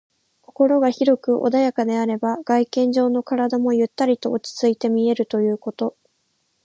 [0.41, 5.95] 心が広く穏やかであれば、外見上の体もゆったりと落ち着いて見えるということ。